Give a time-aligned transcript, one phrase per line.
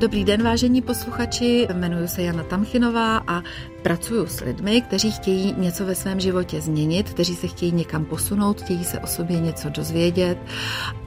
[0.00, 3.42] Dobrý den, vážení posluchači, jmenuji se Jana Tamchinová a
[3.82, 8.62] pracuji s lidmi, kteří chtějí něco ve svém životě změnit, kteří se chtějí někam posunout,
[8.62, 10.38] chtějí se o sobě něco dozvědět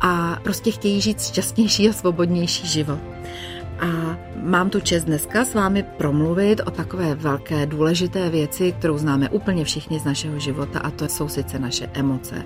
[0.01, 2.99] a prostě chtějí žít šťastnější a svobodnější život.
[3.83, 9.29] A mám tu čest dneska s vámi promluvit o takové velké důležité věci, kterou známe
[9.29, 12.43] úplně všichni z našeho života a to jsou sice naše emoce.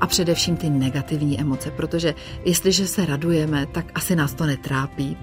[0.00, 2.14] A především ty negativní emoce, protože
[2.44, 5.16] jestliže se radujeme, tak asi nás to netrápí.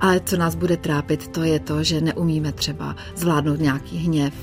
[0.00, 4.34] Ale co nás bude trápit, to je to, že neumíme třeba zvládnout nějaký hněv,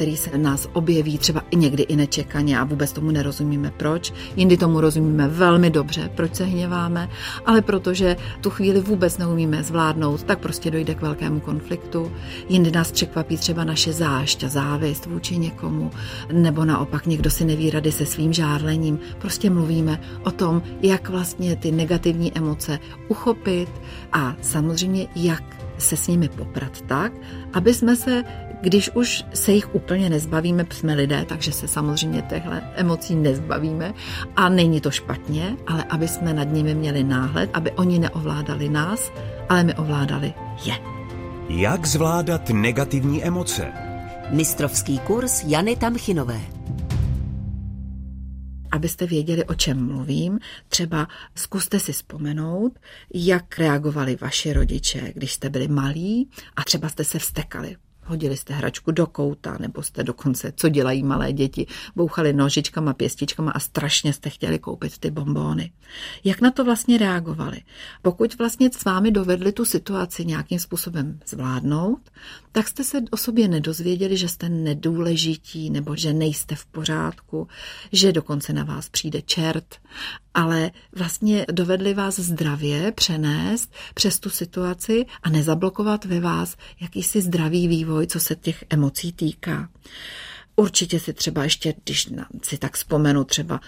[0.00, 4.12] který se nás objeví třeba i někdy i nečekaně a vůbec tomu nerozumíme proč.
[4.36, 7.08] Jindy tomu rozumíme velmi dobře, proč se hněváme,
[7.46, 12.12] ale protože tu chvíli vůbec neumíme zvládnout, tak prostě dojde k velkému konfliktu.
[12.48, 15.90] Jindy nás překvapí třeba naše zášť a závist vůči někomu,
[16.32, 18.98] nebo naopak někdo si neví rady se svým žárlením.
[19.18, 23.68] Prostě mluvíme o tom, jak vlastně ty negativní emoce uchopit
[24.12, 25.44] a samozřejmě jak
[25.78, 27.12] se s nimi poprat tak,
[27.52, 28.24] aby jsme se
[28.60, 33.94] když už se jich úplně nezbavíme, jsme lidé, takže se samozřejmě těchto emocí nezbavíme
[34.36, 39.12] a není to špatně, ale aby jsme nad nimi měli náhled, aby oni neovládali nás,
[39.48, 40.74] ale my ovládali je.
[41.48, 43.72] Jak zvládat negativní emoce?
[44.30, 46.40] Mistrovský kurz Jany Tamchinové.
[48.72, 50.38] Abyste věděli, o čem mluvím,
[50.68, 52.78] třeba zkuste si vzpomenout,
[53.14, 57.76] jak reagovali vaši rodiče, když jste byli malí a třeba jste se vstekali
[58.10, 61.66] hodili jste hračku do kouta, nebo jste dokonce, co dělají malé děti,
[61.96, 65.72] bouchali nožičkama, pěstičkama a strašně jste chtěli koupit ty bombóny.
[66.24, 67.60] Jak na to vlastně reagovali?
[68.02, 72.00] Pokud vlastně s vámi dovedli tu situaci nějakým způsobem zvládnout,
[72.52, 77.48] tak jste se o sobě nedozvěděli, že jste nedůležití nebo že nejste v pořádku,
[77.92, 79.74] že dokonce na vás přijde čert,
[80.34, 87.68] ale vlastně dovedli vás zdravě přenést přes tu situaci a nezablokovat ve vás jakýsi zdravý
[87.68, 89.68] vývoj, co se těch emocí týká.
[90.56, 92.08] Určitě si třeba ještě, když
[92.42, 93.60] si tak vzpomenu třeba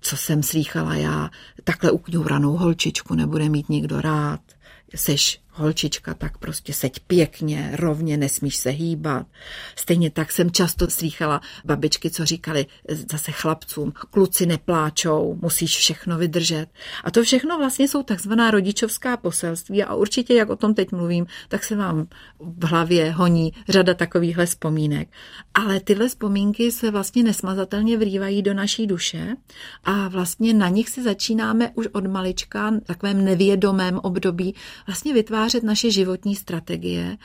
[0.00, 1.30] co jsem slýchala já,
[1.64, 4.40] takhle ukňouranou holčičku nebude mít nikdo rád,
[4.94, 9.26] seš holčička, tak prostě seď pěkně, rovně, nesmíš se hýbat.
[9.76, 12.66] Stejně tak jsem často slýchala babičky, co říkali
[13.12, 16.66] zase chlapcům, kluci nepláčou, musíš všechno vydržet.
[17.04, 21.26] A to všechno vlastně jsou takzvaná rodičovská poselství a určitě, jak o tom teď mluvím,
[21.48, 22.06] tak se vám
[22.40, 25.08] v hlavě honí řada takovýchhle vzpomínek.
[25.54, 29.36] Ale tyhle vzpomínky se vlastně nesmazatelně vrývají do naší duše
[29.84, 34.54] a vlastně na nich si začínáme už od malička, takovém nevědomém období,
[34.86, 37.16] vlastně vytvářet naše životní strategie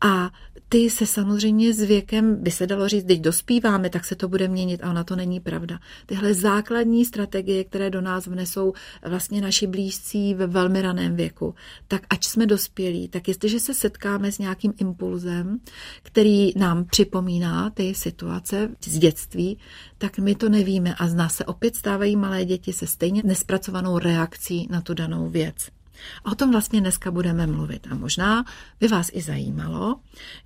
[0.00, 0.30] a
[0.68, 4.48] ty se samozřejmě s věkem, by se dalo říct, když dospíváme, tak se to bude
[4.48, 5.78] měnit a ona to není pravda.
[6.06, 8.72] Tyhle základní strategie, které do nás vnesou
[9.06, 11.54] vlastně naši blízcí ve velmi raném věku,
[11.88, 15.60] tak ať jsme dospělí, tak jestliže se setkáme s nějakým impulzem,
[16.02, 19.58] který nám připomíná ty situace z dětství,
[19.98, 23.98] tak my to nevíme a z nás se opět stávají malé děti se stejně nespracovanou
[23.98, 25.77] reakcí na tu danou věc.
[26.24, 27.86] A o tom vlastně dneska budeme mluvit.
[27.90, 28.44] A možná
[28.80, 29.96] by vás i zajímalo,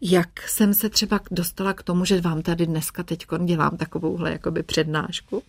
[0.00, 4.62] jak jsem se třeba dostala k tomu, že vám tady dneska teď dělám takovouhle jakoby
[4.62, 5.42] přednášku.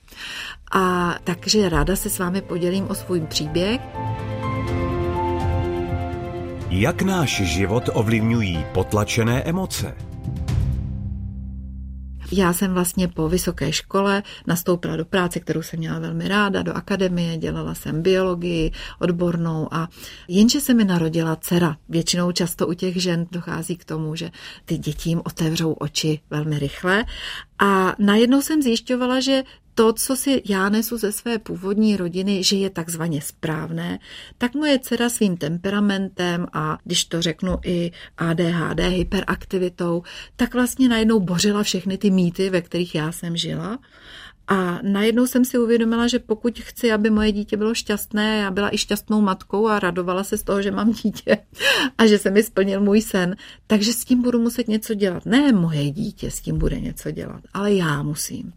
[0.72, 3.82] A takže ráda se s vámi podělím o svůj příběh.
[6.70, 10.13] Jak náš život ovlivňují potlačené emoce?
[12.36, 16.74] Já jsem vlastně po vysoké škole nastoupila do práce, kterou jsem měla velmi ráda, do
[16.74, 19.88] akademie, dělala jsem biologii odbornou a
[20.28, 21.78] jenže se mi narodila dcera.
[21.90, 24.32] Většinou často u těch žen dochází k tomu, že
[24.66, 27.06] ty děti jim otevřou oči velmi rychle
[27.64, 29.44] a najednou jsem zjišťovala, že
[29.76, 34.00] to, co si já nesu ze své původní rodiny, že je takzvaně správné,
[34.38, 40.04] tak moje dcera svým temperamentem a když to řeknu i ADHD, hyperaktivitou,
[40.36, 43.80] tak vlastně najednou bořila všechny ty mýty, ve kterých já jsem žila.
[44.48, 48.76] A najednou jsem si uvědomila, že pokud chci, aby moje dítě bylo šťastné, já byla
[48.76, 51.38] i šťastnou matkou a radovala se z toho, že mám dítě
[51.98, 53.36] a že se mi splnil můj sen,
[53.68, 55.26] takže s tím budu muset něco dělat.
[55.26, 58.54] Ne moje dítě s tím bude něco dělat, ale já musím.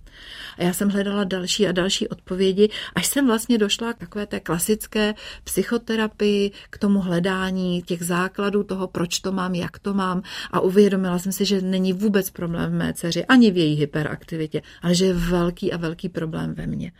[0.58, 4.40] A já jsem hledala další a další odpovědi, až jsem vlastně došla k takové té
[4.40, 5.14] klasické
[5.44, 11.18] psychoterapii, k tomu hledání těch základů toho, proč to mám, jak to mám a uvědomila
[11.18, 15.04] jsem si, že není vůbec problém v mé dceři, ani v její hyperaktivitě, ale že
[15.04, 16.92] je velký a velký problém ve mně.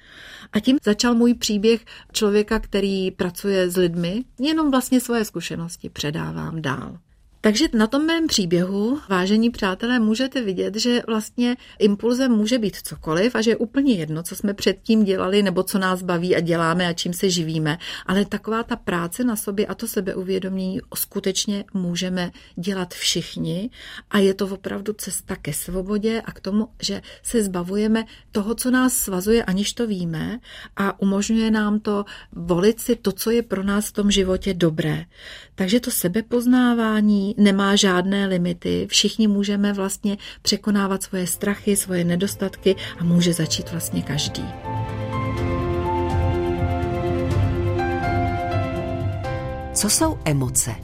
[0.53, 6.63] A tím začal můj příběh člověka, který pracuje s lidmi, jenom vlastně svoje zkušenosti předávám
[6.63, 6.99] dál.
[7.47, 13.35] Takže na tom mém příběhu, vážení přátelé, můžete vidět, že vlastně impulzem může být cokoliv
[13.35, 16.87] a že je úplně jedno, co jsme předtím dělali nebo co nás baví a děláme
[16.87, 17.79] a čím se živíme.
[18.07, 23.71] Ale taková ta práce na sobě a to sebeuvědomění skutečně můžeme dělat všichni
[24.11, 28.71] a je to opravdu cesta ke svobodě a k tomu, že se zbavujeme toho, co
[28.71, 30.39] nás svazuje, aniž to víme
[30.77, 35.05] a umožňuje nám to volit si to, co je pro nás v tom životě dobré.
[35.55, 38.87] Takže to sebepoznávání nemá žádné limity.
[38.91, 44.45] Všichni můžeme vlastně překonávat svoje strachy, svoje nedostatky a může začít vlastně každý.
[49.75, 50.75] Co jsou emoce?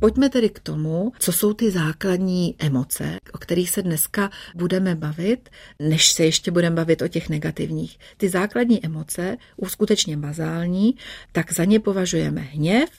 [0.00, 5.48] Pojďme tedy k tomu, co jsou ty základní emoce, o kterých se dneska budeme bavit,
[5.78, 7.98] než se ještě budeme bavit o těch negativních.
[8.16, 10.94] Ty základní emoce, skutečně bazální,
[11.32, 12.90] tak za ně považujeme hněv,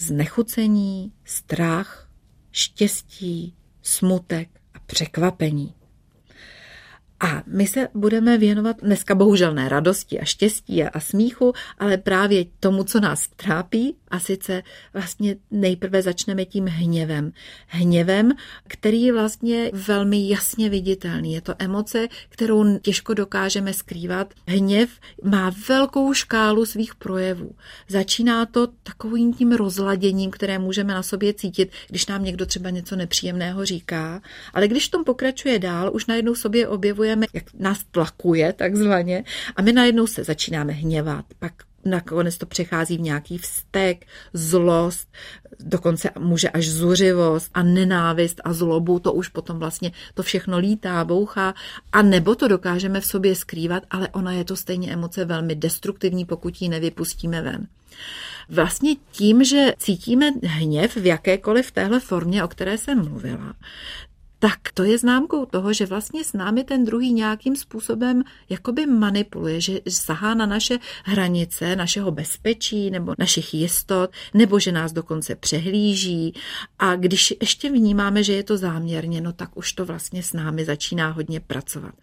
[0.00, 2.10] znechucení, strach,
[2.52, 5.74] štěstí, smutek a překvapení.
[7.20, 12.44] A my se budeme věnovat dneska bohužel ne radosti a štěstí a, smíchu, ale právě
[12.60, 14.62] tomu, co nás trápí a sice
[14.92, 17.32] vlastně nejprve začneme tím hněvem.
[17.66, 18.32] Hněvem,
[18.68, 21.32] který je vlastně velmi jasně viditelný.
[21.32, 24.34] Je to emoce, kterou těžko dokážeme skrývat.
[24.46, 24.90] Hněv
[25.24, 27.54] má velkou škálu svých projevů.
[27.88, 32.96] Začíná to takovým tím rozladěním, které můžeme na sobě cítit, když nám někdo třeba něco
[32.96, 34.22] nepříjemného říká.
[34.54, 36.68] Ale když tom pokračuje dál, už najednou sobě
[37.10, 39.24] objevujeme, jak nás tlakuje takzvaně
[39.56, 41.52] a my najednou se začínáme hněvat, pak
[41.84, 45.08] nakonec to přechází v nějaký vztek, zlost,
[45.60, 51.04] dokonce může až zuřivost a nenávist a zlobu, to už potom vlastně to všechno lítá,
[51.04, 51.54] bouchá,
[51.92, 56.24] a nebo to dokážeme v sobě skrývat, ale ona je to stejně emoce velmi destruktivní,
[56.24, 57.66] pokud ji nevypustíme ven.
[58.48, 63.54] Vlastně tím, že cítíme hněv v jakékoliv téhle formě, o které jsem mluvila,
[64.40, 69.60] tak to je známkou toho, že vlastně s námi ten druhý nějakým způsobem jakoby manipuluje,
[69.60, 76.34] že sahá na naše hranice, našeho bezpečí nebo našich jistot, nebo že nás dokonce přehlíží.
[76.78, 80.64] A když ještě vnímáme, že je to záměrně, no tak už to vlastně s námi
[80.64, 81.94] začíná hodně pracovat.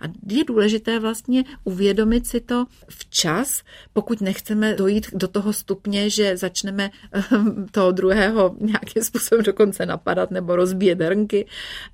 [0.00, 3.62] A je důležité vlastně uvědomit si to včas,
[3.92, 10.30] pokud nechceme dojít do toho stupně, že začneme ehm, toho druhého nějakým způsobem dokonce napadat
[10.30, 11.46] nebo rozbíjet hrnky,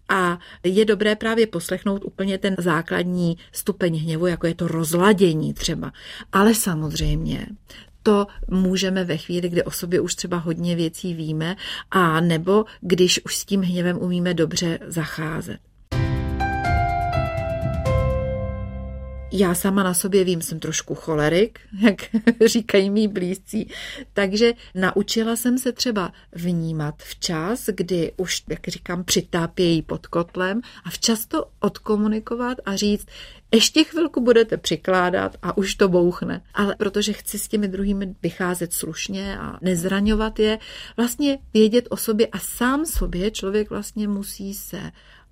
[0.09, 5.93] a je dobré právě poslechnout úplně ten základní stupeň hněvu, jako je to rozladění třeba.
[6.33, 7.47] Ale samozřejmě
[8.03, 11.57] to můžeme ve chvíli, kdy o sobě už třeba hodně věcí víme,
[11.91, 15.70] a nebo když už s tím hněvem umíme dobře zacházet.
[19.33, 21.97] Já sama na sobě vím, jsem trošku cholerik, jak
[22.47, 23.71] říkají mý blízcí,
[24.13, 30.91] takže naučila jsem se třeba vnímat včas, kdy už, jak říkám, přitápějí pod kotlem a
[30.91, 33.07] včas to odkomunikovat a říct,
[33.55, 36.43] ještě chvilku budete přikládat a už to bouchne.
[36.55, 40.59] Ale protože chci s těmi druhými vycházet slušně a nezraňovat je,
[40.97, 44.81] vlastně vědět o sobě a sám sobě člověk vlastně musí se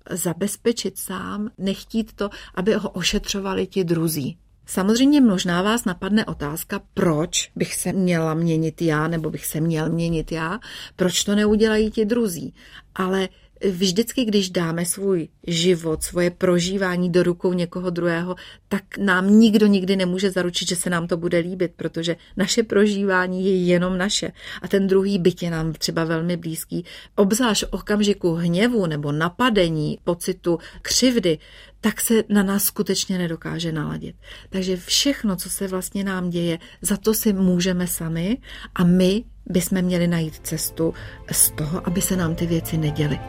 [0.09, 4.37] zabezpečit sám, nechtít to, aby ho ošetřovali ti druzí.
[4.65, 9.89] Samozřejmě možná vás napadne otázka, proč bych se měla měnit já, nebo bych se měl
[9.89, 10.59] měnit já,
[10.95, 12.53] proč to neudělají ti druzí.
[12.95, 13.29] Ale
[13.63, 18.35] vždycky, když dáme svůj život, svoje prožívání do rukou někoho druhého,
[18.67, 23.45] tak nám nikdo nikdy nemůže zaručit, že se nám to bude líbit, protože naše prožívání
[23.45, 24.31] je jenom naše.
[24.61, 26.85] A ten druhý byt je nám třeba velmi blízký.
[27.15, 31.37] Obzvlášť okamžiku hněvu nebo napadení, pocitu křivdy,
[31.81, 34.15] tak se na nás skutečně nedokáže naladit.
[34.49, 38.37] Takže všechno, co se vlastně nám děje, za to si můžeme sami
[38.75, 40.93] a my bychom měli najít cestu
[41.31, 43.19] z toho, aby se nám ty věci neděly.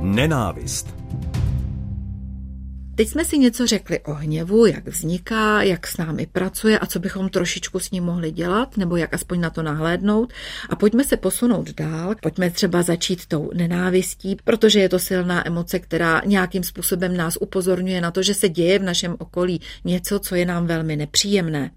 [0.00, 1.03] Nenávist.
[2.96, 6.98] Teď jsme si něco řekli o hněvu, jak vzniká, jak s námi pracuje a co
[6.98, 10.32] bychom trošičku s ním mohli dělat, nebo jak aspoň na to nahlédnout.
[10.70, 15.78] A pojďme se posunout dál, pojďme třeba začít tou nenávistí, protože je to silná emoce,
[15.78, 20.34] která nějakým způsobem nás upozorňuje na to, že se děje v našem okolí něco, co
[20.34, 21.70] je nám velmi nepříjemné.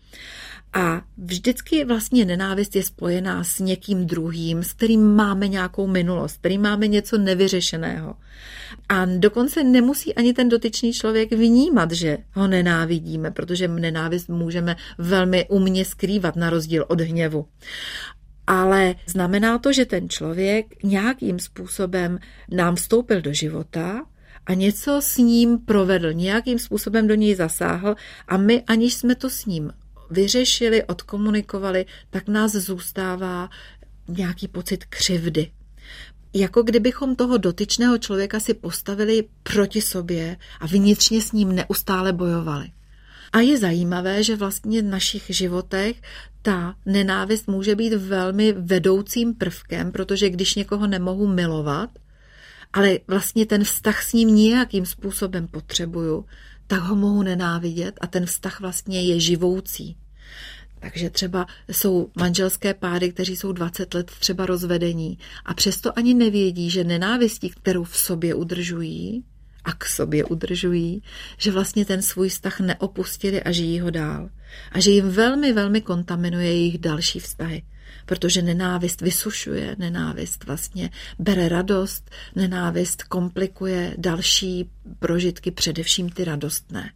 [0.74, 6.38] A vždycky vlastně nenávist je spojená s někým druhým, s kterým máme nějakou minulost, s
[6.38, 8.16] kterým máme něco nevyřešeného.
[8.90, 15.46] A dokonce nemusí ani ten dotyčný člověk vnímat, že ho nenávidíme, protože nenávist můžeme velmi
[15.50, 17.46] umně skrývat na rozdíl od hněvu.
[18.48, 22.20] Ale znamená to, že ten člověk nějakým způsobem
[22.52, 24.06] nám vstoupil do života,
[24.46, 27.96] a něco s ním provedl, nějakým způsobem do něj zasáhl
[28.28, 29.72] a my, aniž jsme to s ním
[30.10, 33.50] vyřešili, odkomunikovali, tak nás zůstává
[34.08, 35.52] nějaký pocit křivdy.
[36.34, 42.68] Jako kdybychom toho dotyčného člověka si postavili proti sobě a vnitřně s ním neustále bojovali.
[43.34, 46.02] A je zajímavé, že vlastně v našich životech
[46.42, 51.90] ta nenávist může být velmi vedoucím prvkem, protože když někoho nemohu milovat,
[52.74, 56.26] ale vlastně ten vztah s ním nějakým způsobem potřebuju,
[56.68, 59.98] tak ho mohu nenávidět a ten vztah vlastně je živoucí.
[60.80, 66.70] Takže třeba jsou manželské páry, kteří jsou 20 let třeba rozvedení a přesto ani nevědí,
[66.70, 69.24] že nenávistí, kterou v sobě udržují
[69.64, 71.04] a k sobě udržují,
[71.38, 74.30] že vlastně ten svůj vztah neopustili a žijí ho dál.
[74.72, 77.64] A že jim velmi, velmi kontaminuje jejich další vztahy
[78.08, 86.92] protože nenávist vysušuje, nenávist vlastně bere radost, nenávist komplikuje další prožitky, především ty radostné.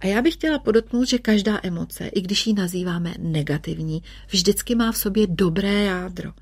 [0.00, 4.92] A já bych chtěla podotknout, že každá emoce, i když ji nazýváme negativní, vždycky má
[4.92, 6.32] v sobě dobré jádro.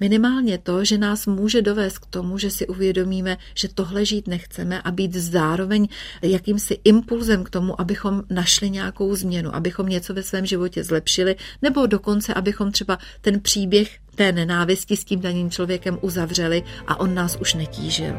[0.00, 4.82] Minimálně to, že nás může dovést k tomu, že si uvědomíme, že tohle žít nechceme
[4.82, 5.88] a být zároveň
[6.22, 11.86] jakýmsi impulzem k tomu, abychom našli nějakou změnu, abychom něco ve svém životě zlepšili, nebo
[11.86, 17.36] dokonce, abychom třeba ten příběh té nenávisti s tím daným člověkem uzavřeli a on nás
[17.40, 18.14] už netížil.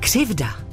[0.00, 0.63] Křivda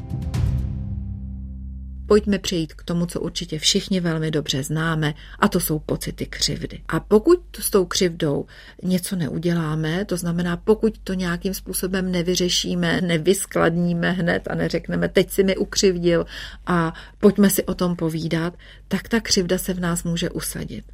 [2.11, 6.81] pojďme přejít k tomu, co určitě všichni velmi dobře známe, a to jsou pocity křivdy.
[6.87, 8.45] A pokud s tou křivdou
[8.83, 15.43] něco neuděláme, to znamená, pokud to nějakým způsobem nevyřešíme, nevyskladníme hned a neřekneme, teď si
[15.43, 16.25] mi ukřivdil
[16.65, 18.53] a pojďme si o tom povídat,
[18.87, 20.85] tak ta křivda se v nás může usadit.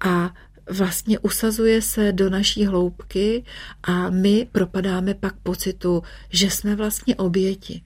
[0.00, 0.34] A
[0.70, 3.44] vlastně usazuje se do naší hloubky
[3.82, 7.82] a my propadáme pak pocitu, že jsme vlastně oběti.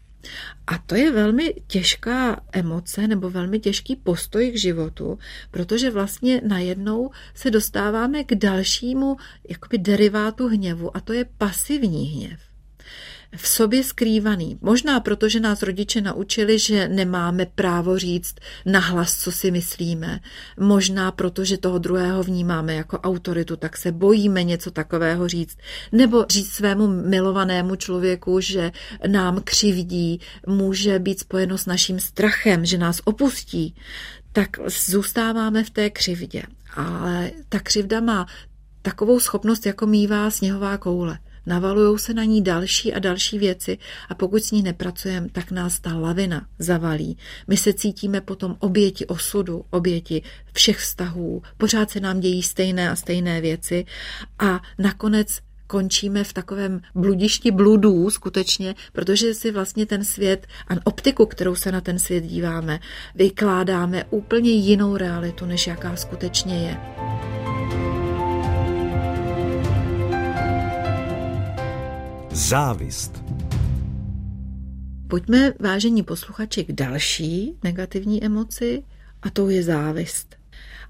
[0.66, 5.19] A to je velmi těžká emoce nebo velmi těžký postoj k životu,
[5.50, 9.16] protože vlastně najednou se dostáváme k dalšímu
[9.49, 12.53] jakoby derivátu hněvu a to je pasivní hněv
[13.37, 14.59] v sobě skrývaný.
[14.61, 18.35] Možná proto, že nás rodiče naučili, že nemáme právo říct
[18.67, 20.21] nahlas, co si myslíme.
[20.61, 25.59] Možná proto, že toho druhého vnímáme jako autoritu, tak se bojíme něco takového říct.
[25.93, 28.73] Nebo říct svému milovanému člověku, že
[29.07, 33.75] nám křivdí, může být spojeno s naším strachem, že nás opustí.
[34.33, 34.49] Tak
[34.87, 36.43] zůstáváme v té křivdě.
[36.76, 38.26] Ale ta křivda má
[38.83, 41.19] takovou schopnost, jako mývá sněhová koule.
[41.46, 45.80] Navalují se na ní další a další věci a pokud s ní nepracujeme, tak nás
[45.80, 47.18] ta lavina zavalí.
[47.46, 50.22] My se cítíme potom oběti osudu, oběti
[50.52, 53.84] všech vztahů, pořád se nám dějí stejné a stejné věci
[54.38, 61.26] a nakonec končíme v takovém bludišti bludů skutečně, protože si vlastně ten svět a optiku,
[61.26, 62.80] kterou se na ten svět díváme,
[63.14, 67.34] vykládáme úplně jinou realitu, než jaká skutečně je.
[72.35, 73.25] Závist.
[75.09, 78.83] Pojďme, vážení posluchači, k další negativní emoci
[79.23, 80.37] a tou je závist.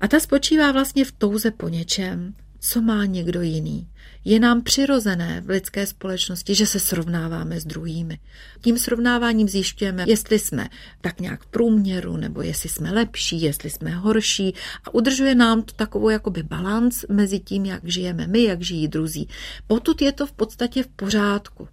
[0.00, 2.34] A ta spočívá vlastně v touze po něčem,
[2.66, 3.88] co má někdo jiný.
[4.24, 8.18] Je nám přirozené v lidské společnosti, že se srovnáváme s druhými.
[8.60, 10.68] Tím srovnáváním zjišťujeme, jestli jsme
[11.00, 14.54] tak nějak v průměru, nebo jestli jsme lepší, jestli jsme horší
[14.84, 19.28] a udržuje nám to takovou jakoby balans mezi tím, jak žijeme my, jak žijí druzí.
[19.66, 21.68] Potud je to v podstatě v pořádku.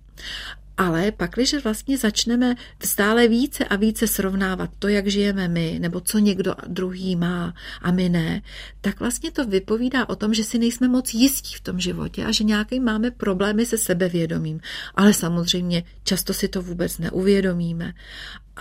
[0.77, 5.99] Ale pak, když vlastně začneme stále více a více srovnávat to, jak žijeme my, nebo
[5.99, 8.41] co někdo druhý má a my ne,
[8.81, 12.31] tak vlastně to vypovídá o tom, že si nejsme moc jistí v tom životě a
[12.31, 14.59] že nějaký máme problémy se sebevědomím.
[14.95, 17.93] Ale samozřejmě často si to vůbec neuvědomíme.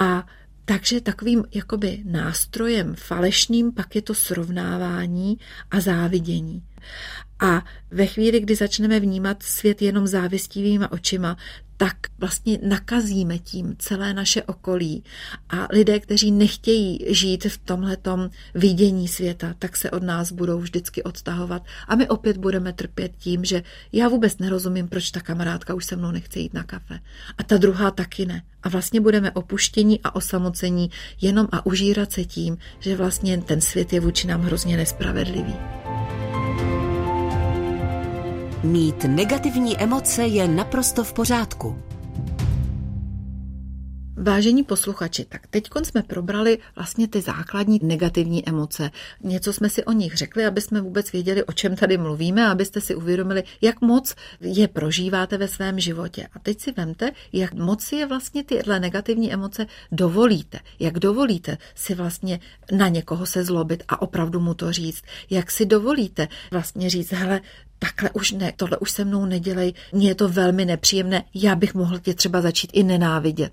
[0.00, 0.26] A
[0.64, 5.38] takže takovým jakoby nástrojem falešným pak je to srovnávání
[5.70, 6.62] a závidění.
[7.40, 11.36] A ve chvíli, kdy začneme vnímat svět jenom závistivýma očima,
[11.80, 15.04] tak vlastně nakazíme tím celé naše okolí.
[15.50, 21.02] A lidé, kteří nechtějí žít v tomhletom vidění světa, tak se od nás budou vždycky
[21.02, 21.62] odtahovat.
[21.88, 25.96] A my opět budeme trpět tím, že já vůbec nerozumím, proč ta kamarádka už se
[25.96, 27.00] mnou nechce jít na kafe.
[27.38, 28.42] A ta druhá taky ne.
[28.62, 33.92] A vlastně budeme opuštění a osamocení jenom a užírat se tím, že vlastně ten svět
[33.92, 35.54] je vůči nám hrozně nespravedlivý.
[38.62, 41.82] Mít negativní emoce je naprosto v pořádku.
[44.16, 48.90] Vážení posluchači, tak teď jsme probrali vlastně ty základní negativní emoce.
[49.22, 52.80] Něco jsme si o nich řekli, aby jsme vůbec věděli, o čem tady mluvíme, abyste
[52.80, 56.26] si uvědomili, jak moc je prožíváte ve svém životě.
[56.32, 60.58] A teď si vemte, jak moc si je vlastně tyhle negativní emoce dovolíte.
[60.78, 62.40] Jak dovolíte si vlastně
[62.72, 65.02] na někoho se zlobit a opravdu mu to říct.
[65.30, 67.40] Jak si dovolíte vlastně říct, hele,
[67.80, 71.74] takhle už ne, tohle už se mnou nedělej, mně je to velmi nepříjemné, já bych
[71.74, 73.52] mohl tě třeba začít i nenávidět.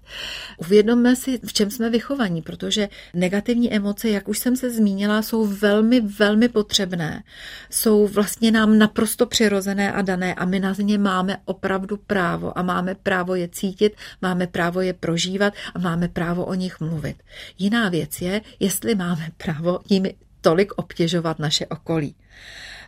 [0.58, 5.46] Uvědomme si, v čem jsme vychovaní, protože negativní emoce, jak už jsem se zmínila, jsou
[5.46, 7.24] velmi, velmi potřebné.
[7.70, 12.62] Jsou vlastně nám naprosto přirozené a dané a my na ně máme opravdu právo a
[12.62, 17.18] máme právo je cítit, máme právo je prožívat a máme právo o nich mluvit.
[17.60, 22.16] Jiná věc je, jestli máme právo jimi tolik obtěžovat naše okolí.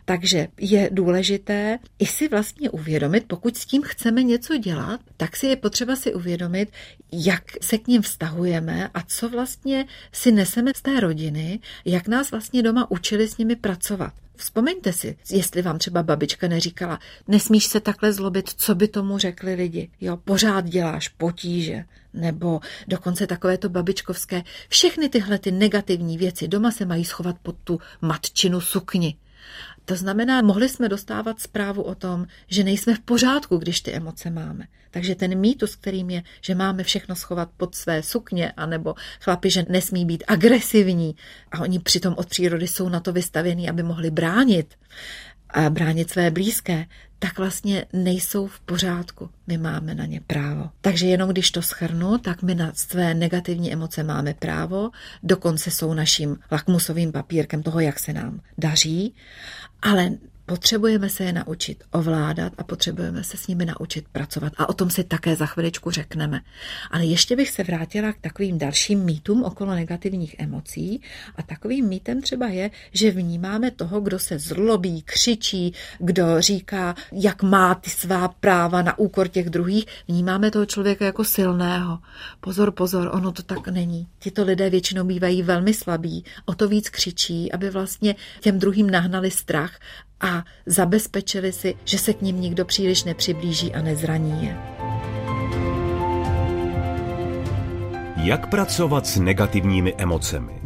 [0.04, 5.46] Takže je důležité i si vlastně uvědomit, pokud s tím chceme něco dělat, tak si
[5.46, 6.72] je potřeba si uvědomit,
[7.12, 12.30] jak se k ním vztahujeme a co vlastně si neseme z té rodiny, jak nás
[12.30, 14.12] vlastně doma učili s nimi pracovat.
[14.36, 19.54] Vzpomeňte si, jestli vám třeba babička neříkala, nesmíš se takhle zlobit, co by tomu řekli
[19.54, 19.90] lidi.
[20.00, 24.42] Jo, pořád děláš potíže, nebo dokonce takové to babičkovské.
[24.68, 29.16] Všechny tyhle ty negativní věci doma se mají schovat pod tu matčinu sukni.
[29.84, 34.30] To znamená, mohli jsme dostávat zprávu o tom, že nejsme v pořádku, když ty emoce
[34.30, 34.66] máme.
[34.90, 39.64] Takže ten mýtus, kterým je, že máme všechno schovat pod své sukně, anebo chlapi, že
[39.68, 41.16] nesmí být agresivní
[41.52, 44.74] a oni přitom od přírody jsou na to vystavení, aby mohli bránit
[45.54, 46.86] a bránit své blízké,
[47.18, 49.30] tak vlastně nejsou v pořádku.
[49.46, 50.70] My máme na ně právo.
[50.80, 54.90] Takže jenom když to schrnu, tak my na své negativní emoce máme právo,
[55.22, 59.14] dokonce jsou naším lakmusovým papírkem toho, jak se nám daří,
[59.82, 60.10] ale
[60.50, 64.52] Potřebujeme se je naučit ovládat a potřebujeme se s nimi naučit pracovat.
[64.56, 66.40] A o tom si také za chviličku řekneme.
[66.90, 71.02] Ale ještě bych se vrátila k takovým dalším mýtům okolo negativních emocí.
[71.36, 77.42] A takovým mýtem třeba je, že vnímáme toho, kdo se zlobí, křičí, kdo říká, jak
[77.42, 79.86] má ty svá práva na úkor těch druhých.
[80.08, 81.98] Vnímáme toho člověka jako silného.
[82.40, 84.08] Pozor, pozor, ono to tak není.
[84.18, 89.30] Tito lidé většinou bývají velmi slabí, o to víc křičí, aby vlastně těm druhým nahnali
[89.30, 89.78] strach
[90.20, 94.56] a zabezpečili si, že se k ním nikdo příliš nepřiblíží a nezraní je.
[98.16, 100.60] Jak pracovat s negativními emocemi?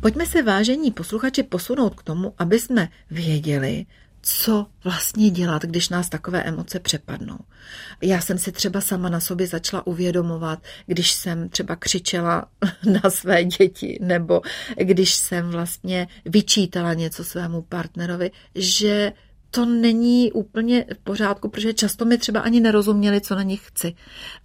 [0.00, 3.86] Pojďme se vážení posluchači posunout k tomu, aby jsme věděli,
[4.28, 7.38] co vlastně dělat, když nás takové emoce přepadnou.
[8.02, 12.44] Já jsem si třeba sama na sobě začala uvědomovat, když jsem třeba křičela
[13.02, 14.40] na své děti, nebo
[14.76, 19.12] když jsem vlastně vyčítala něco svému partnerovi, že
[19.50, 23.94] to není úplně v pořádku, protože často mi třeba ani nerozuměli, co na nich chci.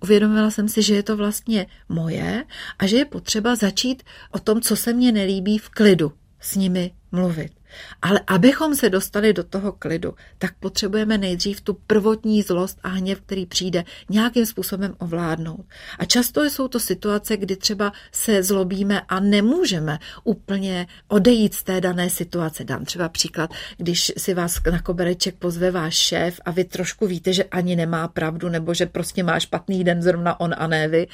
[0.04, 2.44] Uvědomila jsem si, že je to vlastně moje
[2.80, 6.92] a že je potřeba začít o tom, co se mně nelíbí v klidu s nimi
[7.12, 7.61] mluvit.
[8.02, 13.22] Ale abychom se dostali do toho klidu, tak potřebujeme nejdřív tu prvotní zlost a hněv,
[13.22, 15.66] který přijde, nějakým způsobem ovládnout.
[16.00, 21.82] A často jsou to situace, kdy třeba se zlobíme a nemůžeme úplně odejít z té
[21.82, 22.64] dané situace.
[22.64, 27.34] Dám třeba příklad, když si vás na kobereček pozve váš šéf a vy trošku víte,
[27.34, 31.08] že ani nemá pravdu, nebo že prostě má špatný den zrovna on a ne vy.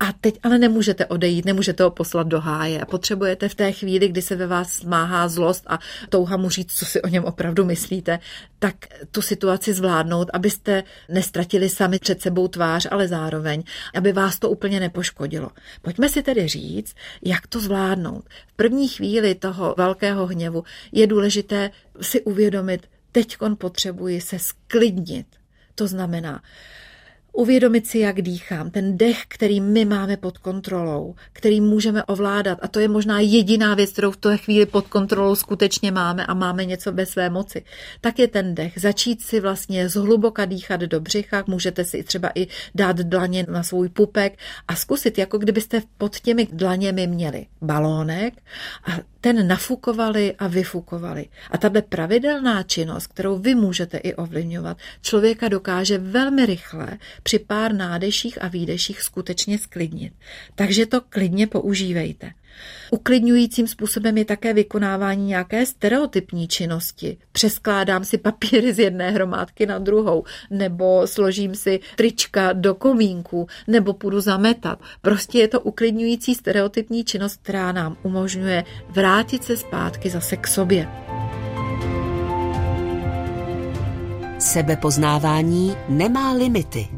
[0.00, 4.22] A teď ale nemůžete odejít, nemůžete ho poslat do háje potřebujete v té chvíli, kdy
[4.22, 5.78] se ve vás máhá zlost a
[6.08, 8.18] touha mu říct, co si o něm opravdu myslíte,
[8.58, 8.74] tak
[9.10, 13.62] tu situaci zvládnout, abyste nestratili sami před sebou tvář, ale zároveň,
[13.94, 15.50] aby vás to úplně nepoškodilo.
[15.82, 18.24] Pojďme si tedy říct, jak to zvládnout.
[18.46, 25.26] V první chvíli toho velkého hněvu je důležité si uvědomit, teď potřebuji se sklidnit.
[25.74, 26.42] To znamená,
[27.32, 32.58] Uvědomit si, jak dýchám, ten dech, který my máme pod kontrolou, který můžeme ovládat.
[32.62, 36.34] A to je možná jediná věc, kterou v té chvíli pod kontrolou skutečně máme a
[36.34, 37.64] máme něco ve své moci.
[38.00, 38.72] Tak je ten dech.
[38.76, 43.88] Začít si vlastně zhluboka dýchat do břicha, můžete si třeba i dát dlaně na svůj
[43.88, 44.38] pupek
[44.68, 48.34] a zkusit, jako kdybyste pod těmi dlaněmi měli balónek
[48.84, 48.90] a
[49.20, 51.26] ten nafukovali a vyfukovali.
[51.50, 57.74] A tahle pravidelná činnost, kterou vy můžete i ovlivňovat, člověka dokáže velmi rychle při pár
[57.74, 60.12] nádeších a výdeších skutečně sklidnit.
[60.54, 62.30] Takže to klidně používejte.
[62.90, 67.16] Uklidňujícím způsobem je také vykonávání nějaké stereotypní činnosti.
[67.32, 73.92] Přeskládám si papíry z jedné hromádky na druhou, nebo složím si trička do komínku, nebo
[73.92, 74.80] půjdu zametat.
[75.02, 80.88] Prostě je to uklidňující stereotypní činnost, která nám umožňuje vrátit se zpátky zase k sobě.
[84.38, 86.88] Sebepoznávání nemá limity.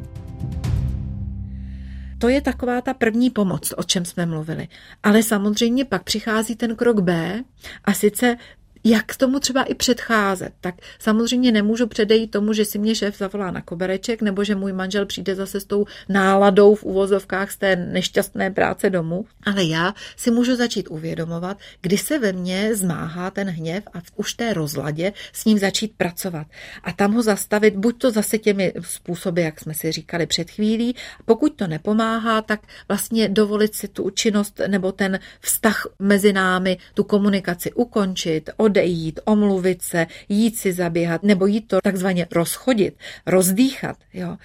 [2.22, 4.68] To je taková ta první pomoc, o čem jsme mluvili.
[5.02, 7.42] Ale samozřejmě pak přichází ten krok B
[7.85, 8.37] a sice
[8.85, 10.53] jak tomu třeba i předcházet.
[10.61, 14.73] Tak samozřejmě nemůžu předejít tomu, že si mě šéf zavolá na kobereček, nebo že můj
[14.73, 19.25] manžel přijde zase s tou náladou v uvozovkách z té nešťastné práce domů.
[19.47, 24.12] Ale já si můžu začít uvědomovat, kdy se ve mně zmáhá ten hněv a v
[24.16, 26.47] už té rozladě s ním začít pracovat.
[26.83, 30.97] A tam ho zastavit, buď to zase těmi způsoby, jak jsme si říkali před chvílí,
[31.25, 37.05] pokud to nepomáhá, tak vlastně dovolit si tu činnost nebo ten vztah mezi námi, tu
[37.05, 42.94] komunikaci ukončit, odejít, omluvit se, jít si zaběhat nebo jít to takzvaně rozchodit,
[43.26, 43.96] rozdýchat.
[44.14, 44.37] Jo.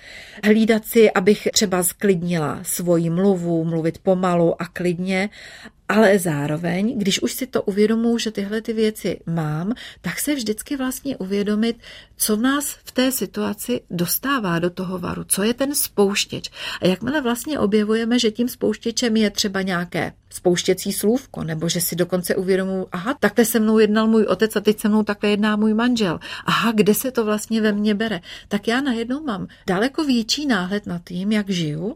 [0.43, 5.29] Hlídat si, abych třeba sklidnila svoji mluvu, mluvit pomalu a klidně
[5.89, 10.78] ale zároveň, když už si to uvědomuji, že tyhle ty věci mám, tak se vždycky
[10.78, 11.80] vlastně uvědomit,
[12.17, 16.50] co nás v té situaci dostává do toho varu, co je ten spouštěč.
[16.82, 21.95] A jakmile vlastně objevujeme, že tím spouštěčem je třeba nějaké spouštěcí slůvko, nebo že si
[21.95, 25.56] dokonce uvědomuji, aha, takhle se mnou jednal můj otec a teď se mnou takhle jedná
[25.56, 26.19] můj manžel.
[26.45, 28.21] Aha, kde se to vlastně ve mně bere?
[28.47, 31.95] Tak já najednou mám daleko větší náhled na tím, jak žiju,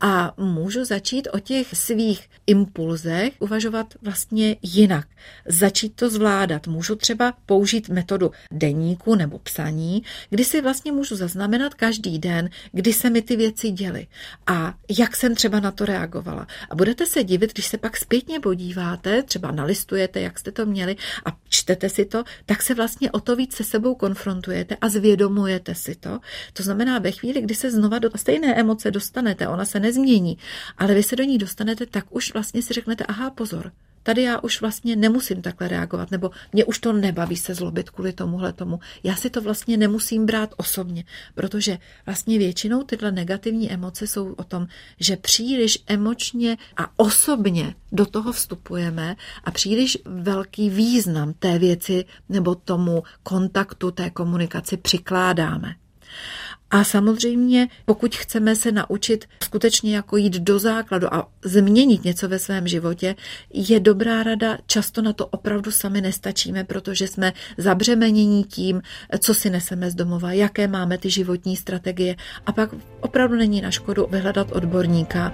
[0.00, 5.06] a můžu začít o těch svých impulzech uvažovat vlastně jinak.
[5.46, 6.66] Začít to zvládat.
[6.66, 12.92] Můžu třeba použít metodu deníku nebo psaní, kdy si vlastně můžu zaznamenat každý den, kdy
[12.92, 14.06] se mi ty věci děly
[14.46, 16.46] a jak jsem třeba na to reagovala.
[16.70, 20.96] A budete se divit, když se pak zpětně podíváte, třeba nalistujete, jak jste to měli
[21.24, 25.74] a čtete si to, tak se vlastně o to víc se sebou konfrontujete a zvědomujete
[25.74, 26.20] si to.
[26.52, 30.38] To znamená, ve chvíli, kdy se znova do stejné emoce dostanete, ona se nezmění,
[30.78, 33.72] ale vy se do ní dostanete, tak už vlastně si řeknete, aha, pozor,
[34.02, 38.12] tady já už vlastně nemusím takhle reagovat, nebo mě už to nebaví se zlobit kvůli
[38.12, 38.80] tomuhle tomu.
[39.02, 44.44] Já si to vlastně nemusím brát osobně, protože vlastně většinou tyhle negativní emoce jsou o
[44.44, 44.66] tom,
[45.00, 52.54] že příliš emočně a osobně do toho vstupujeme a příliš velký význam té věci nebo
[52.54, 55.74] tomu kontaktu, té komunikaci přikládáme.
[56.70, 62.38] A samozřejmě, pokud chceme se naučit skutečně jako jít do základu a změnit něco ve
[62.38, 63.14] svém životě,
[63.54, 68.82] je dobrá rada, často na to opravdu sami nestačíme, protože jsme zabřemenění tím,
[69.18, 73.70] co si neseme z domova, jaké máme ty životní strategie a pak opravdu není na
[73.70, 75.32] škodu vyhledat odborníka.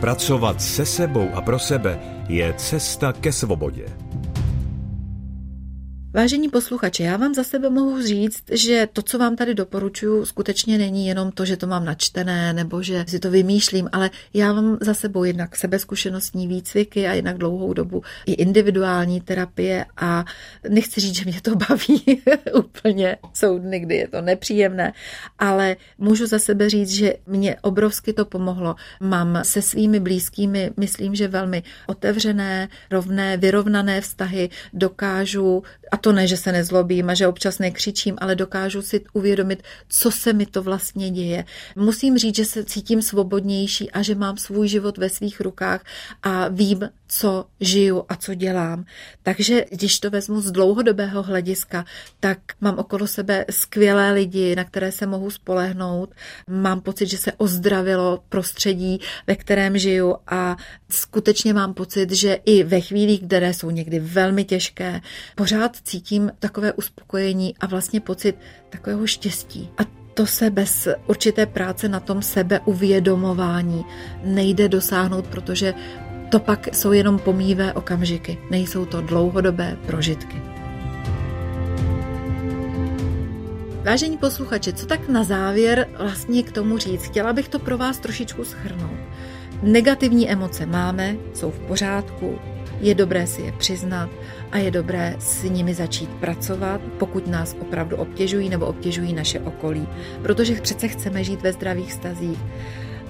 [0.00, 1.98] Pracovat se sebou a pro sebe
[2.28, 3.99] je cesta ke svobodě.
[6.12, 10.78] Vážení posluchači, já vám za sebe mohu říct, že to, co vám tady doporučuji, skutečně
[10.78, 14.78] není jenom to, že to mám načtené nebo že si to vymýšlím, ale já mám
[14.80, 20.24] za sebou jednak sebezkušenostní výcviky a jednak dlouhou dobu i individuální terapie a
[20.68, 22.22] nechci říct, že mě to baví
[22.54, 23.16] úplně.
[23.34, 24.92] Jsou dny, kdy je to nepříjemné,
[25.38, 28.76] ale můžu za sebe říct, že mě obrovsky to pomohlo.
[29.00, 36.26] Mám se svými blízkými, myslím, že velmi otevřené, rovné, vyrovnané vztahy, dokážu a to ne,
[36.26, 40.62] že se nezlobím a že občas nekřičím, ale dokážu si uvědomit, co se mi to
[40.62, 41.44] vlastně děje.
[41.76, 45.84] Musím říct, že se cítím svobodnější a že mám svůj život ve svých rukách
[46.22, 48.84] a vím, co žiju a co dělám.
[49.22, 51.84] Takže když to vezmu z dlouhodobého hlediska,
[52.20, 56.14] tak mám okolo sebe skvělé lidi, na které se mohu spolehnout.
[56.48, 60.56] Mám pocit, že se ozdravilo prostředí, ve kterém žiju a
[60.90, 65.00] skutečně mám pocit, že i ve chvílích, které jsou někdy velmi těžké,
[65.34, 68.36] pořád cítím takové uspokojení a vlastně pocit
[68.70, 69.70] takového štěstí.
[69.78, 69.82] A
[70.14, 73.84] to se bez určité práce na tom sebeuvědomování
[74.24, 75.74] nejde dosáhnout, protože
[76.30, 80.42] to pak jsou jenom pomívé okamžiky, nejsou to dlouhodobé prožitky.
[83.84, 87.02] Vážení posluchači, co tak na závěr vlastně k tomu říct?
[87.02, 89.00] Chtěla bych to pro vás trošičku schrnout.
[89.62, 92.38] Negativní emoce máme, jsou v pořádku,
[92.80, 94.10] je dobré si je přiznat
[94.52, 99.88] a je dobré s nimi začít pracovat, pokud nás opravdu obtěžují nebo obtěžují naše okolí.
[100.22, 102.38] Protože přece chceme žít ve zdravých stazích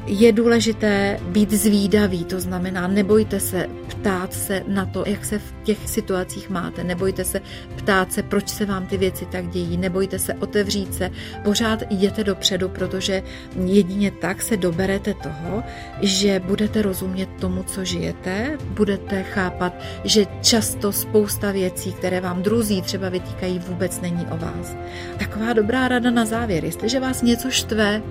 [0.07, 5.55] je důležité být zvídavý, to znamená, nebojte se ptát se na to, jak se v
[5.63, 7.41] těch situacích máte, nebojte se
[7.77, 11.11] ptát se, proč se vám ty věci tak dějí, nebojte se otevřít se,
[11.45, 13.23] pořád jděte dopředu, protože
[13.65, 15.63] jedině tak se doberete toho,
[16.01, 22.83] že budete rozumět tomu, co žijete, budete chápat, že často spousta věcí, které vám druzí
[22.83, 24.77] třeba vytýkají, vůbec není o vás.
[25.19, 28.03] Taková dobrá rada na závěr, jestliže vás něco štve,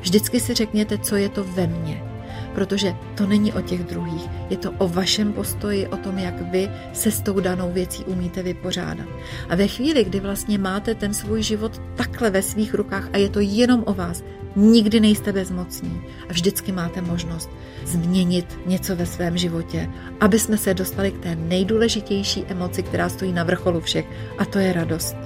[0.00, 2.02] Vždycky si řekněte, co je to ve mně,
[2.54, 6.70] protože to není o těch druhých, je to o vašem postoji, o tom, jak vy
[6.92, 9.06] se s tou danou věcí umíte vypořádat.
[9.48, 13.28] A ve chvíli, kdy vlastně máte ten svůj život takhle ve svých rukách a je
[13.28, 14.22] to jenom o vás,
[14.56, 17.50] Nikdy nejste bezmocní a vždycky máte možnost
[17.84, 23.32] změnit něco ve svém životě, aby jsme se dostali k té nejdůležitější emoci, která stojí
[23.32, 24.06] na vrcholu všech,
[24.38, 25.25] a to je radost.